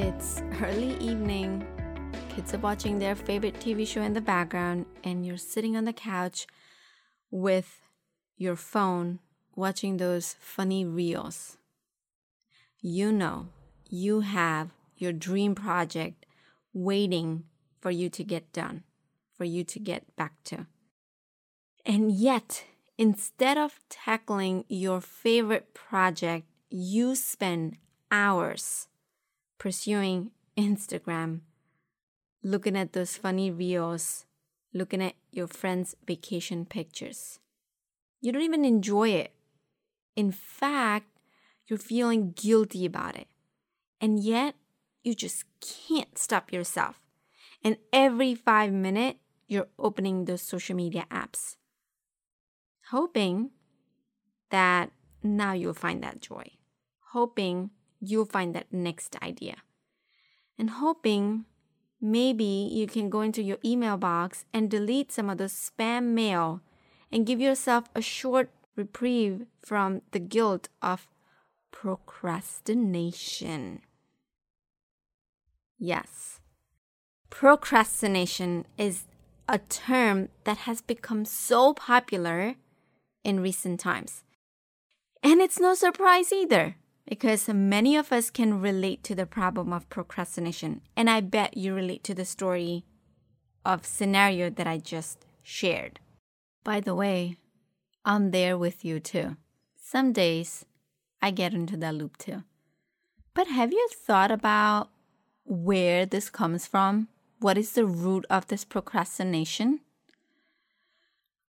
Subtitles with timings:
[0.00, 1.66] It's early evening.
[2.28, 5.92] Kids are watching their favorite TV show in the background, and you're sitting on the
[5.92, 6.46] couch
[7.32, 7.80] with
[8.36, 9.18] your phone
[9.56, 11.56] watching those funny reels.
[12.80, 13.48] You know
[13.90, 16.26] you have your dream project
[16.72, 17.42] waiting
[17.80, 18.84] for you to get done,
[19.36, 20.68] for you to get back to.
[21.84, 27.78] And yet, instead of tackling your favorite project, you spend
[28.12, 28.87] hours
[29.58, 31.40] pursuing Instagram,
[32.42, 34.24] looking at those funny reels,
[34.72, 37.40] looking at your friends' vacation pictures.
[38.20, 39.32] You don't even enjoy it.
[40.16, 41.06] In fact,
[41.66, 43.28] you're feeling guilty about it.
[44.00, 44.54] And yet,
[45.02, 47.00] you just can't stop yourself.
[47.62, 51.56] And every five minutes, you're opening those social media apps,
[52.90, 53.50] hoping
[54.50, 54.90] that
[55.22, 56.44] now you'll find that joy,
[57.12, 59.56] hoping you'll find that next idea.
[60.58, 61.44] And hoping
[62.00, 66.60] maybe you can go into your email box and delete some of the spam mail
[67.10, 71.08] and give yourself a short reprieve from the guilt of
[71.70, 73.82] procrastination.
[75.78, 76.40] Yes,
[77.30, 79.04] procrastination is
[79.48, 82.56] a term that has become so popular
[83.24, 84.22] in recent times.
[85.22, 86.76] And it's no surprise either
[87.08, 90.82] because many of us can relate to the problem of procrastination.
[90.94, 92.84] And I bet you relate to the story
[93.64, 96.00] of scenario that I just shared.
[96.64, 97.36] By the way,
[98.04, 99.36] I'm there with you too.
[99.80, 100.66] Some days
[101.22, 102.44] I get into that loop too.
[103.32, 104.90] But have you thought about
[105.44, 107.08] where this comes from?
[107.38, 109.80] What is the root of this procrastination?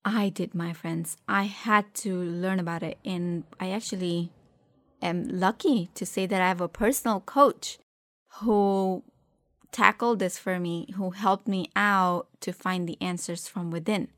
[0.04, 1.16] I did, my friends.
[1.26, 4.30] I had to learn about it, and I actually
[5.02, 7.78] am lucky to say that I have a personal coach
[8.40, 9.02] who
[9.72, 14.08] tackled this for me, who helped me out to find the answers from within.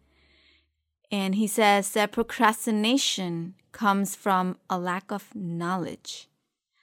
[1.11, 6.29] And he says that procrastination comes from a lack of knowledge.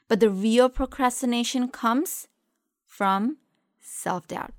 [0.08, 2.28] But the real procrastination comes
[2.86, 3.38] from
[3.80, 4.54] self doubt.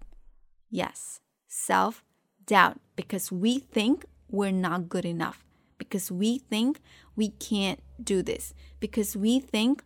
[0.70, 2.02] Yes, self
[2.46, 5.44] doubt, because we think we're not good enough
[5.78, 6.80] because we think
[7.16, 9.84] we can't do this, because we think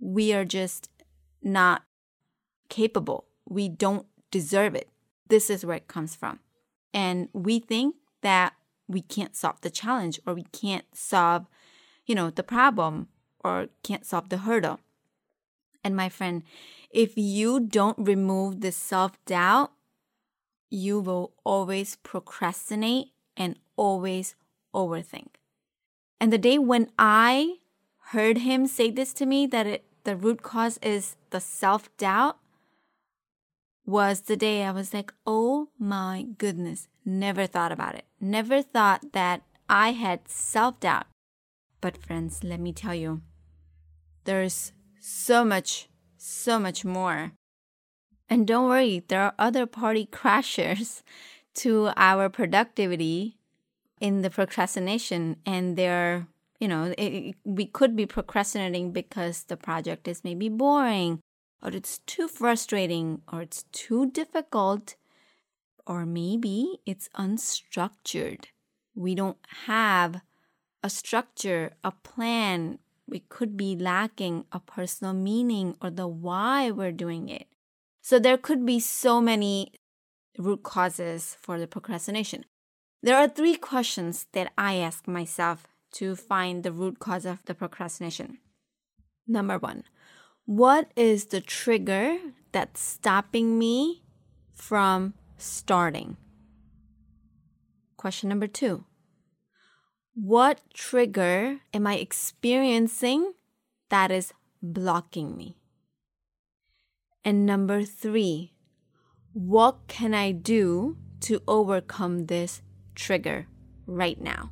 [0.00, 0.90] we are just
[1.42, 1.82] not
[2.68, 3.26] capable.
[3.48, 4.88] We don't deserve it.
[5.28, 6.40] This is where it comes from.
[6.92, 8.54] And we think that
[8.88, 11.46] we can't solve the challenge or we can't solve,
[12.06, 13.08] you know, the problem
[13.42, 14.80] or can't solve the hurdle.
[15.82, 16.42] And my friend,
[16.90, 19.72] if you don't remove the self doubt,
[20.70, 24.34] you will always procrastinate and always
[24.74, 25.36] overthink.
[26.20, 27.56] And the day when I
[28.08, 32.38] heard him say this to me, that it, the root cause is the self doubt,
[33.86, 38.04] was the day I was like, oh my goodness, never thought about it.
[38.20, 41.06] Never thought that I had self doubt.
[41.80, 43.20] But, friends, let me tell you,
[44.24, 47.32] there's so much, so much more.
[48.28, 51.02] And don't worry, there are other party crashers
[51.56, 53.38] to our productivity
[54.00, 56.26] in the procrastination and they're
[56.60, 61.20] you know it, we could be procrastinating because the project is maybe boring
[61.62, 64.96] or it's too frustrating or it's too difficult
[65.86, 68.46] or maybe it's unstructured.
[68.94, 70.20] We don't have
[70.82, 72.78] a structure a plan.
[73.06, 77.46] We could be lacking a personal meaning or the why we're doing it.
[78.02, 79.72] So there could be so many
[80.38, 82.44] root causes for the procrastination.
[83.02, 87.54] There are three questions that I ask myself to find the root cause of the
[87.54, 88.38] procrastination.
[89.26, 89.84] Number one,
[90.44, 92.18] what is the trigger
[92.52, 94.02] that's stopping me
[94.52, 96.16] from starting?
[97.96, 98.84] Question number two,
[100.14, 103.32] what trigger am I experiencing
[103.88, 104.32] that is
[104.62, 105.56] blocking me?
[107.24, 108.52] And number three,
[109.32, 112.60] what can I do to overcome this
[112.94, 113.46] trigger
[113.86, 114.50] right now.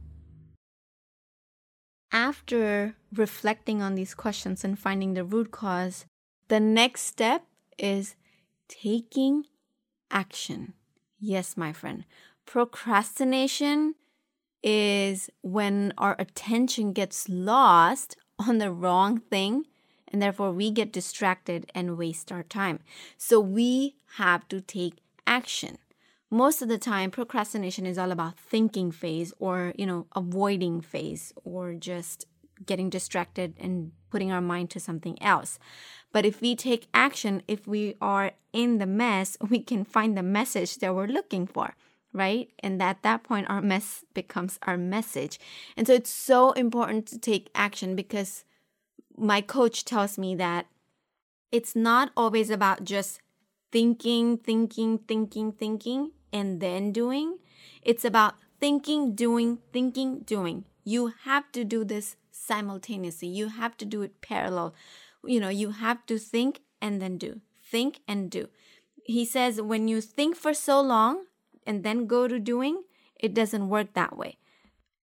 [2.12, 6.04] After reflecting on these questions and finding the root cause,
[6.48, 7.46] the next step
[7.78, 8.16] is
[8.68, 9.46] taking
[10.10, 10.74] action.
[11.18, 12.04] Yes, my friend.
[12.44, 13.94] Procrastination
[14.62, 19.64] is when our attention gets lost on the wrong thing
[20.08, 22.80] and therefore we get distracted and waste our time.
[23.16, 25.78] So we have to take action.
[26.32, 31.30] Most of the time procrastination is all about thinking phase or, you know, avoiding phase
[31.44, 32.24] or just
[32.64, 35.58] getting distracted and putting our mind to something else.
[36.10, 40.22] But if we take action, if we are in the mess, we can find the
[40.22, 41.74] message that we're looking for
[42.14, 42.50] right?
[42.58, 45.40] And at that point, our mess becomes our message.
[45.78, 48.44] And so it's so important to take action because
[49.16, 50.66] my coach tells me that
[51.50, 53.20] it's not always about just
[53.70, 57.38] thinking, thinking, thinking, thinking, and then doing.
[57.82, 60.64] It's about thinking, doing, thinking, doing.
[60.84, 63.28] You have to do this simultaneously.
[63.28, 64.74] You have to do it parallel.
[65.24, 67.40] You know, you have to think and then do.
[67.64, 68.48] Think and do.
[69.04, 71.24] He says when you think for so long,
[71.66, 72.82] and then go to doing,
[73.18, 74.38] it doesn't work that way.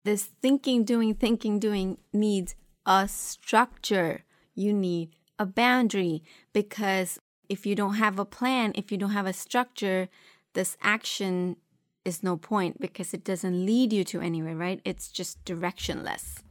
[0.03, 2.55] This thinking, doing, thinking, doing needs
[2.85, 4.23] a structure.
[4.55, 6.23] You need a boundary
[6.53, 10.09] because if you don't have a plan, if you don't have a structure,
[10.59, 11.55] this action
[12.03, 14.81] is no point because it doesn't lead you to anywhere, right?
[14.83, 16.41] It's just directionless.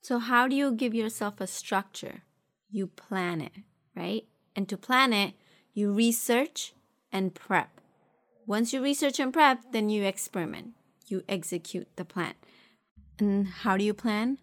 [0.00, 2.22] So, how do you give yourself a structure?
[2.70, 3.52] You plan it,
[3.94, 4.24] right?
[4.56, 5.34] And to plan it,
[5.74, 6.72] you research
[7.12, 7.82] and prep.
[8.46, 10.68] Once you research and prep, then you experiment.
[11.06, 12.36] You execute the plan.
[13.18, 14.38] And how do you plan?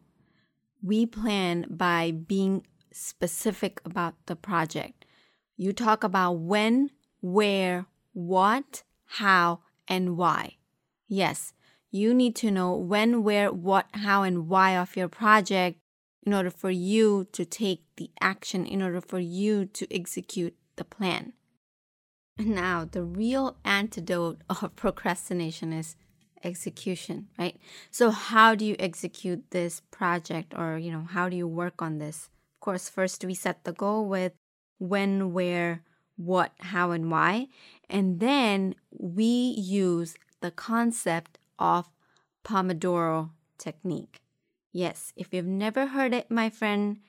[0.83, 5.04] We plan by being specific about the project.
[5.57, 6.92] You talk about when,
[7.22, 10.57] where, what, how, and why.
[11.07, 11.54] Yes,
[11.92, 15.78] you need to know when, where, what, how, and why of your project
[16.25, 20.84] in order for you to take the action, in order for you to execute the
[20.84, 21.34] plan.
[22.38, 25.96] Now, the real antidote of procrastination is
[26.44, 27.58] execution, right?
[27.92, 31.98] So how do you execute this project or, you know, how do you work on
[31.98, 32.30] this?
[32.56, 34.34] Of course, first we set the goal with
[34.78, 35.81] when, where,
[36.18, 37.48] what, how, and why.
[37.90, 41.90] And then we use the concept of
[42.44, 44.22] Pomodoro technique.
[44.72, 47.00] Yes, if you've never heard it, my friend,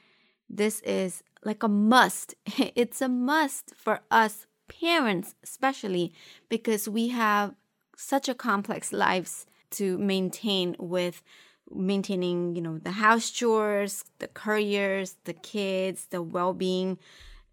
[0.49, 2.35] this is like a must.
[2.75, 6.13] It's a must for us parents especially
[6.49, 7.55] because we have
[7.97, 11.23] such a complex lives to maintain with
[11.71, 16.99] maintaining you know the house chores the careers the kids the well-being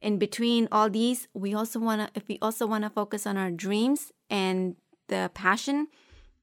[0.04, 3.38] in between all these we also want to if we also want to focus on
[3.38, 4.76] our dreams and
[5.08, 5.88] the passion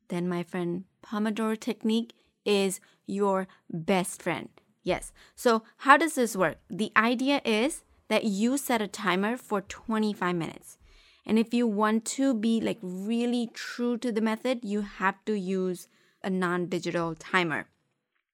[0.08, 2.12] then my friend pomodoro technique
[2.44, 4.48] is your best friend
[4.82, 9.62] yes so how does this work the idea is that you set a timer for
[9.62, 10.76] 25 minutes.
[11.24, 15.38] And if you want to be like really true to the method, you have to
[15.38, 15.86] use
[16.22, 17.68] a non digital timer.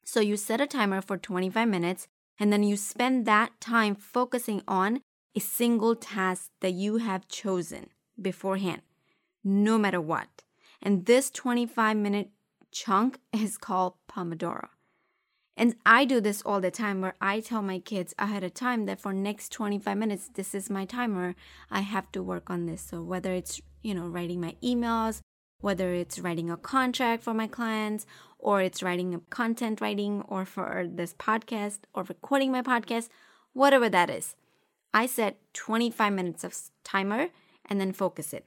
[0.02, 2.08] So you set a timer for 25 minutes
[2.40, 5.02] and then you spend that time focusing on
[5.36, 7.90] a single task that you have chosen
[8.20, 8.80] beforehand,
[9.44, 10.42] no matter what.
[10.82, 12.30] And this 25 minute
[12.72, 14.68] chunk is called Pomodoro.
[15.58, 18.84] And I do this all the time where I tell my kids ahead of time
[18.86, 21.34] that for next 25 minutes this is my timer.
[21.70, 22.82] I have to work on this.
[22.82, 25.20] So whether it's, you know, writing my emails,
[25.60, 28.04] whether it's writing a contract for my clients
[28.38, 33.08] or it's writing a content writing or for this podcast or recording my podcast,
[33.54, 34.36] whatever that is.
[34.92, 37.28] I set 25 minutes of timer
[37.66, 38.46] and then focus it.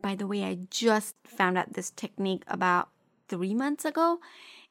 [0.00, 2.88] By the way, I just found out this technique about
[3.28, 4.18] 3 months ago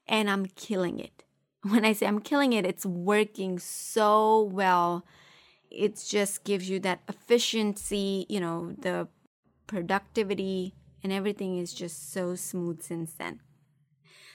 [0.07, 1.23] and I'm killing it
[1.63, 5.05] when I say I'm killing it, it's working so well.
[5.69, 9.07] It just gives you that efficiency, you know, the
[9.67, 10.73] productivity
[11.03, 13.41] and everything is just so smooth since then.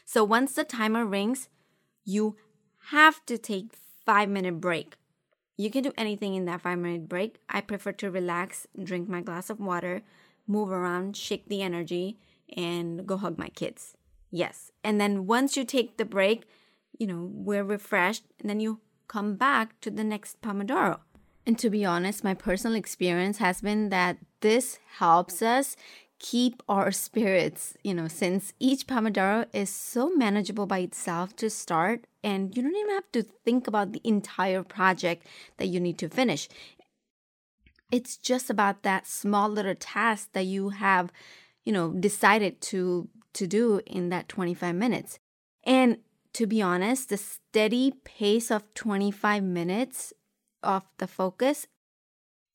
[0.05, 1.49] So once the timer rings,
[2.05, 2.37] you
[2.91, 3.75] have to take
[4.05, 4.95] 5 minute break.
[5.57, 7.39] You can do anything in that 5 minute break.
[7.49, 10.03] I prefer to relax, drink my glass of water,
[10.47, 12.19] move around, shake the energy
[12.57, 13.97] and go hug my kids.
[14.31, 14.73] Yes.
[14.83, 16.45] And then once you take the break,
[16.99, 21.01] you know, we're refreshed, and then you come back to the next Pomodoro.
[21.47, 25.77] And to be honest, my personal experience has been that this helps us
[26.25, 32.07] keep our spirits, you know, since each Pomodoro is so manageable by itself to start,
[32.23, 35.27] and you don't even have to think about the entire project
[35.59, 36.49] that you need to finish.
[37.93, 41.13] It's just about that small little task that you have,
[41.63, 45.19] you know, decided to to do in that 25 minutes.
[45.63, 45.99] And
[46.33, 50.15] to be honest, the steady pace of 25 minutes
[50.63, 51.67] of the focus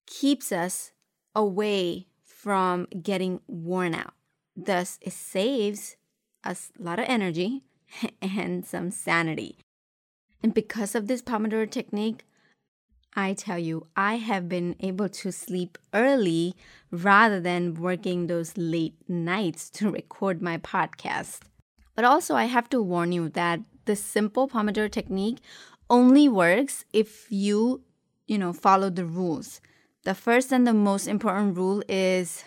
[0.07, 0.91] keeps us
[1.35, 2.08] away
[2.41, 4.13] from getting worn out.
[4.55, 5.97] Thus, it saves
[6.43, 7.63] us a lot of energy
[8.21, 9.57] and some sanity.
[10.41, 12.23] And because of this Pomodoro technique,
[13.13, 16.55] I tell you, I have been able to sleep early
[16.91, 21.39] rather than working those late nights to record my podcast.
[21.95, 25.39] But also, I have to warn you that the simple Pomodoro technique
[25.89, 27.81] only works if you,
[28.27, 29.59] you know, follow the rules.
[30.03, 32.43] The first and the most important rule is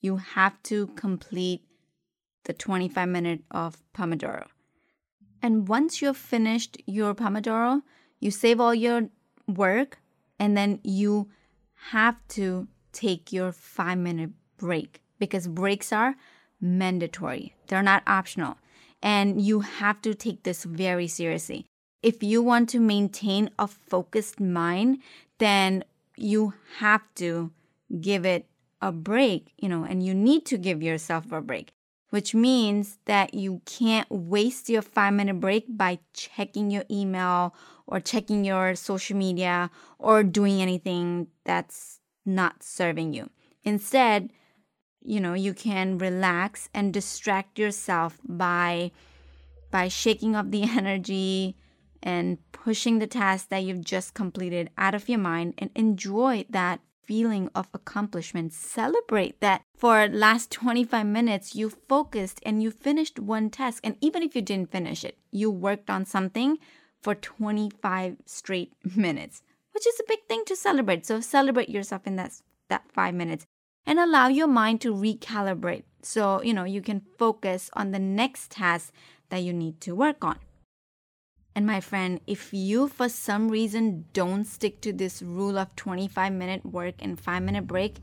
[0.00, 1.62] you have to complete
[2.44, 4.46] the 25 minute of Pomodoro.
[5.42, 7.82] And once you've finished your Pomodoro,
[8.18, 9.08] you save all your
[9.48, 9.98] work
[10.38, 11.30] and then you
[11.92, 16.16] have to take your five minute break because breaks are
[16.60, 18.58] mandatory, they're not optional.
[19.02, 21.64] And you have to take this very seriously.
[22.02, 24.98] If you want to maintain a focused mind,
[25.38, 25.84] then
[26.22, 27.50] you have to
[28.00, 28.46] give it
[28.80, 31.72] a break, you know, and you need to give yourself a break
[32.10, 37.54] which means that you can't waste your five minute break by checking your email
[37.86, 43.30] or checking your social media or doing anything that's not serving you.
[43.64, 44.30] Instead,
[45.02, 48.90] you know, you can relax and distract yourself by
[49.70, 51.56] by shaking off the energy
[52.02, 56.80] and pushing the task that you've just completed out of your mind and enjoy that
[57.02, 58.52] feeling of accomplishment.
[58.52, 64.22] Celebrate that for last 25 minutes you focused and you finished one task and even
[64.22, 66.58] if you didn't finish it, you worked on something
[67.02, 69.42] for 25 straight minutes,
[69.72, 71.06] which is a big thing to celebrate.
[71.06, 72.32] So celebrate yourself in that
[72.68, 73.46] that 5 minutes
[73.84, 78.52] and allow your mind to recalibrate so, you know, you can focus on the next
[78.52, 78.92] task
[79.28, 80.38] that you need to work on.
[81.54, 86.32] And my friend, if you for some reason don't stick to this rule of 25
[86.32, 87.96] minute work and 5 minute break,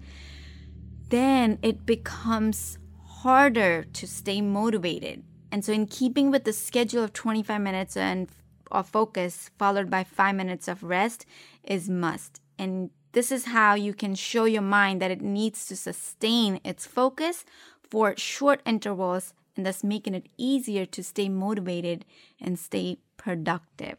[1.09, 5.23] then it becomes harder to stay motivated.
[5.51, 8.29] And so, in keeping with the schedule of 25 minutes and
[8.69, 11.25] of focus followed by 5 minutes of rest
[11.63, 12.41] is must.
[12.59, 16.85] And this is how you can show your mind that it needs to sustain its
[16.85, 17.45] focus
[17.89, 22.05] for short intervals and thus making it easier to stay motivated
[22.39, 23.97] and stay productive.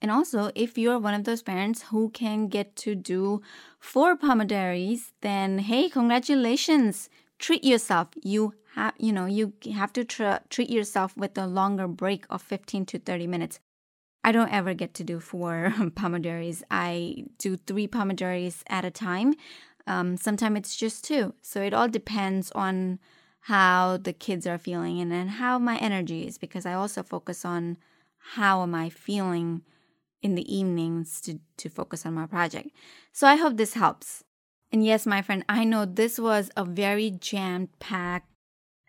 [0.00, 3.42] And also, if you're one of those parents who can get to do
[3.80, 7.08] four Pomodoros, then hey, congratulations!
[7.38, 8.08] Treat yourself.
[8.22, 12.42] You have, you know, you have to tr- treat yourself with a longer break of
[12.42, 13.60] 15 to 30 minutes.
[14.24, 16.62] I don't ever get to do four Pomodoros.
[16.70, 19.34] I do three Pomodoros at a time.
[19.86, 21.34] Um, sometimes it's just two.
[21.42, 22.98] So it all depends on
[23.42, 27.44] how the kids are feeling and then how my energy is because I also focus
[27.44, 27.78] on
[28.18, 29.62] how am I feeling
[30.22, 32.70] in the evenings to, to focus on my project.
[33.12, 34.24] So I hope this helps.
[34.72, 38.26] And yes, my friend, I know this was a very jam packed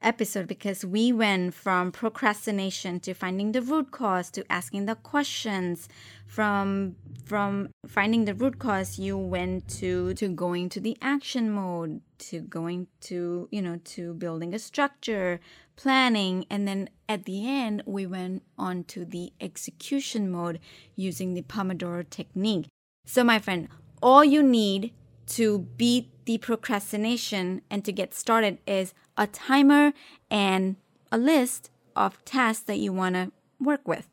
[0.01, 5.89] episode because we went from procrastination to finding the root cause to asking the questions
[6.25, 6.95] from
[7.25, 12.39] from finding the root cause you went to to going to the action mode to
[12.39, 15.41] going to you know to building a structure
[15.79, 20.59] planning and then at the end we went on to the execution mode
[20.95, 22.67] using the pomodoro technique
[23.05, 23.69] so my friend
[24.01, 24.91] all you need
[25.29, 29.93] to beat the procrastination and to get started is a timer
[30.29, 30.75] and
[31.11, 34.09] a list of tasks that you want to work with.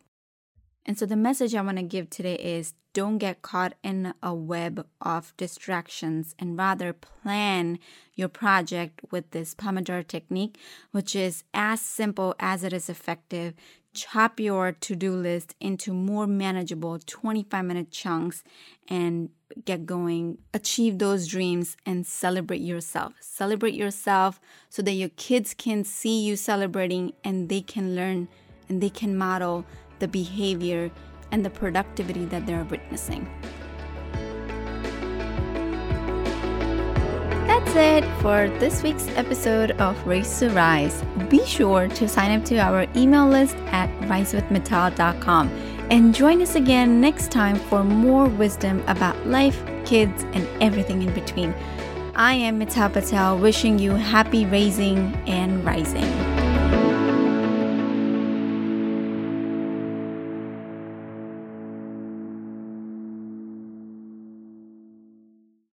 [0.84, 4.32] And so the message I want to give today is don't get caught in a
[4.32, 7.78] web of distractions and rather plan
[8.14, 10.56] your project with this Pomodoro technique,
[10.92, 13.52] which is as simple as it is effective.
[13.92, 18.42] Chop your to do list into more manageable 25 minute chunks
[18.88, 19.28] and
[19.66, 20.38] get going.
[20.54, 23.12] Achieve those dreams and celebrate yourself.
[23.20, 28.28] Celebrate yourself so that your kids can see you celebrating and they can learn
[28.70, 29.66] and they can model
[29.98, 30.90] the behavior
[31.32, 33.28] and the productivity that they're witnessing.
[37.46, 41.02] That's it for this week's episode of Raise to Rise.
[41.28, 45.48] Be sure to sign up to our email list at risewithmittal.com
[45.90, 51.14] and join us again next time for more wisdom about life, kids, and everything in
[51.14, 51.54] between.
[52.14, 56.35] I am Mittal Patel, wishing you happy raising and rising.